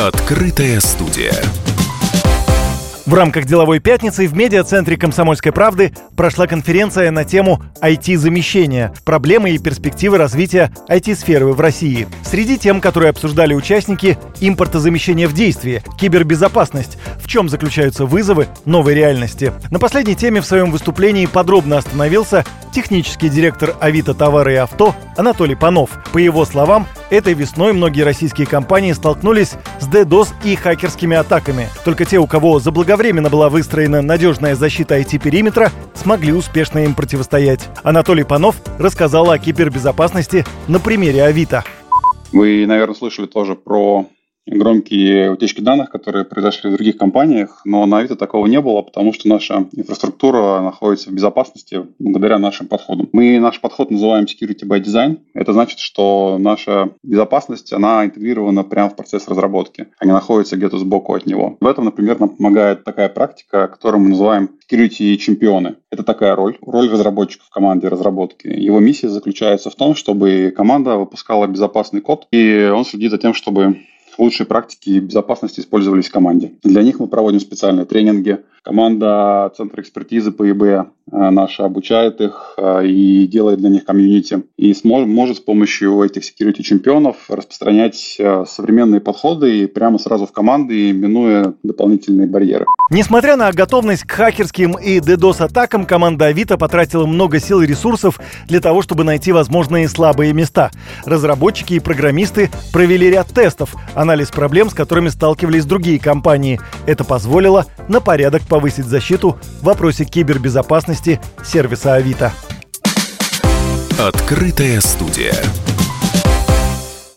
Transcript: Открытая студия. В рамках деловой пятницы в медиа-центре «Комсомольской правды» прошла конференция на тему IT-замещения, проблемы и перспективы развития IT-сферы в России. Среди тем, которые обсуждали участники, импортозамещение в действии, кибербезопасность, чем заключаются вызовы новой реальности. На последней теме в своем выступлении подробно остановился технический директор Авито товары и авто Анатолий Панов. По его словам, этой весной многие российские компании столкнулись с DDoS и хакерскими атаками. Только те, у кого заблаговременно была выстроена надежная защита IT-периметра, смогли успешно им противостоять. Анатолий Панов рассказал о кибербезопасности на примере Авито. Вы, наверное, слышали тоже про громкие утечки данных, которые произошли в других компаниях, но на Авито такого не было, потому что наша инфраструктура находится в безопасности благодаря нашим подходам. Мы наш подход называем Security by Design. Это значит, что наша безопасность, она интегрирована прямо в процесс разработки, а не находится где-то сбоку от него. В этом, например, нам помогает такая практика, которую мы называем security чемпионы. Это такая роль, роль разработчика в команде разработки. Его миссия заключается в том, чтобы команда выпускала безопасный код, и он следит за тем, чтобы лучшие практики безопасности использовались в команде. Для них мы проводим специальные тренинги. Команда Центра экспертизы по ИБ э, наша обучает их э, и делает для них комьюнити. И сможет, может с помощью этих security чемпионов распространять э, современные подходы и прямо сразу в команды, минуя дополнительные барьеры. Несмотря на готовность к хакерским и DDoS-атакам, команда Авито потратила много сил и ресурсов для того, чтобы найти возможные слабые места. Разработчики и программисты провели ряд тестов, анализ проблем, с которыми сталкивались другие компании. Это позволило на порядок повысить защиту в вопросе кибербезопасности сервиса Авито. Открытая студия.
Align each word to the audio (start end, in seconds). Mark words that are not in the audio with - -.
Открытая 0.00 0.80
студия. 0.80 1.34
В 3.04 3.12
рамках 3.12 3.44
деловой 3.44 3.80
пятницы 3.80 4.26
в 4.26 4.34
медиа-центре 4.34 4.96
«Комсомольской 4.96 5.52
правды» 5.52 5.92
прошла 6.16 6.46
конференция 6.46 7.10
на 7.10 7.24
тему 7.24 7.60
IT-замещения, 7.82 8.94
проблемы 9.04 9.50
и 9.50 9.58
перспективы 9.58 10.16
развития 10.16 10.72
IT-сферы 10.88 11.46
в 11.46 11.60
России. 11.60 12.08
Среди 12.22 12.56
тем, 12.56 12.80
которые 12.80 13.10
обсуждали 13.10 13.52
участники, 13.52 14.16
импортозамещение 14.40 15.26
в 15.26 15.34
действии, 15.34 15.82
кибербезопасность, 15.98 16.96
чем 17.30 17.48
заключаются 17.48 18.06
вызовы 18.06 18.48
новой 18.64 18.94
реальности. 18.94 19.52
На 19.70 19.78
последней 19.78 20.16
теме 20.16 20.40
в 20.40 20.46
своем 20.46 20.72
выступлении 20.72 21.26
подробно 21.26 21.78
остановился 21.78 22.44
технический 22.72 23.28
директор 23.28 23.76
Авито 23.80 24.14
товары 24.14 24.54
и 24.54 24.56
авто 24.56 24.96
Анатолий 25.16 25.54
Панов. 25.54 25.90
По 26.12 26.18
его 26.18 26.44
словам, 26.44 26.88
этой 27.08 27.34
весной 27.34 27.72
многие 27.72 28.02
российские 28.02 28.48
компании 28.48 28.92
столкнулись 28.92 29.52
с 29.78 29.88
DDoS 29.88 30.30
и 30.42 30.56
хакерскими 30.56 31.16
атаками. 31.16 31.68
Только 31.84 32.04
те, 32.04 32.18
у 32.18 32.26
кого 32.26 32.58
заблаговременно 32.58 33.30
была 33.30 33.48
выстроена 33.48 34.02
надежная 34.02 34.56
защита 34.56 34.98
IT-периметра, 34.98 35.70
смогли 35.94 36.32
успешно 36.32 36.80
им 36.80 36.94
противостоять. 36.94 37.68
Анатолий 37.84 38.24
Панов 38.24 38.56
рассказал 38.78 39.30
о 39.30 39.38
кибербезопасности 39.38 40.44
на 40.66 40.80
примере 40.80 41.22
Авито. 41.22 41.62
Вы, 42.32 42.66
наверное, 42.66 42.96
слышали 42.96 43.26
тоже 43.26 43.54
про 43.54 44.06
громкие 44.50 45.30
утечки 45.30 45.60
данных, 45.60 45.90
которые 45.90 46.24
произошли 46.24 46.70
в 46.70 46.74
других 46.74 46.96
компаниях, 46.96 47.62
но 47.64 47.86
на 47.86 47.98
Авито 47.98 48.16
такого 48.16 48.46
не 48.46 48.60
было, 48.60 48.82
потому 48.82 49.12
что 49.12 49.28
наша 49.28 49.66
инфраструктура 49.72 50.60
находится 50.60 51.10
в 51.10 51.12
безопасности 51.12 51.86
благодаря 51.98 52.38
нашим 52.38 52.66
подходам. 52.66 53.08
Мы 53.12 53.38
наш 53.38 53.60
подход 53.60 53.90
называем 53.90 54.24
Security 54.24 54.66
by 54.66 54.80
Design. 54.82 55.18
Это 55.34 55.52
значит, 55.52 55.78
что 55.78 56.36
наша 56.38 56.90
безопасность, 57.02 57.72
она 57.72 58.04
интегрирована 58.04 58.64
прямо 58.64 58.90
в 58.90 58.96
процесс 58.96 59.28
разработки, 59.28 59.88
а 59.98 60.06
не 60.06 60.12
находится 60.12 60.56
где-то 60.56 60.78
сбоку 60.78 61.14
от 61.14 61.26
него. 61.26 61.56
В 61.60 61.66
этом, 61.66 61.84
например, 61.84 62.18
нам 62.20 62.30
помогает 62.30 62.84
такая 62.84 63.08
практика, 63.08 63.68
которую 63.68 64.02
мы 64.02 64.10
называем 64.10 64.50
security 64.70 65.16
чемпионы. 65.16 65.76
Это 65.90 66.02
такая 66.02 66.34
роль, 66.36 66.56
роль 66.62 66.88
разработчика 66.88 67.44
в 67.44 67.50
команде 67.50 67.88
разработки. 67.88 68.46
Его 68.46 68.80
миссия 68.80 69.08
заключается 69.08 69.70
в 69.70 69.74
том, 69.74 69.94
чтобы 69.94 70.52
команда 70.56 70.96
выпускала 70.96 71.46
безопасный 71.46 72.00
код, 72.00 72.26
и 72.30 72.70
он 72.72 72.84
следит 72.84 73.10
за 73.10 73.18
тем, 73.18 73.34
чтобы 73.34 73.80
лучшие 74.20 74.46
практики 74.46 74.98
безопасности 74.98 75.60
использовались 75.60 76.08
в 76.08 76.12
команде. 76.12 76.52
Для 76.62 76.82
них 76.82 77.00
мы 77.00 77.08
проводим 77.08 77.40
специальные 77.40 77.86
тренинги. 77.86 78.38
Команда 78.62 79.50
Центра 79.56 79.80
экспертизы 79.80 80.32
по 80.32 80.48
ИБ 80.50 80.62
э, 80.62 80.84
наша 81.10 81.64
обучает 81.64 82.20
их 82.20 82.54
э, 82.58 82.86
и 82.86 83.26
делает 83.26 83.58
для 83.58 83.70
них 83.70 83.84
комьюнити. 83.86 84.42
И 84.58 84.74
сможет, 84.74 85.08
может 85.08 85.36
с 85.38 85.40
помощью 85.40 86.02
этих 86.02 86.22
security 86.22 86.62
чемпионов 86.62 87.16
распространять 87.28 88.16
э, 88.18 88.44
современные 88.46 89.00
подходы 89.00 89.60
и 89.60 89.66
прямо 89.66 89.98
сразу 89.98 90.26
в 90.26 90.32
команды, 90.32 90.92
минуя 90.92 91.54
дополнительные 91.62 92.26
барьеры. 92.26 92.66
Несмотря 92.90 93.36
на 93.36 93.50
готовность 93.52 94.02
к 94.02 94.10
хакерским 94.10 94.72
и 94.72 94.98
DDoS-атакам, 94.98 95.86
команда 95.86 96.26
Авито 96.26 96.58
потратила 96.58 97.06
много 97.06 97.38
сил 97.38 97.62
и 97.62 97.66
ресурсов 97.66 98.20
для 98.46 98.60
того, 98.60 98.82
чтобы 98.82 99.04
найти 99.04 99.32
возможные 99.32 99.88
слабые 99.88 100.32
места. 100.32 100.70
Разработчики 101.06 101.74
и 101.74 101.80
программисты 101.80 102.50
провели 102.72 103.08
ряд 103.08 103.28
тестов, 103.28 103.74
анализ 103.94 104.30
проблем, 104.30 104.68
с 104.68 104.74
которыми 104.74 105.08
сталкивались 105.08 105.64
другие 105.64 105.98
компании. 105.98 106.60
Это 106.90 107.04
позволило 107.04 107.66
на 107.86 108.00
порядок 108.00 108.42
повысить 108.42 108.86
защиту 108.86 109.38
в 109.60 109.64
вопросе 109.64 110.04
кибербезопасности 110.04 111.20
сервиса 111.44 111.94
Авито. 111.94 112.32
Открытая 113.96 114.80
студия. 114.80 115.34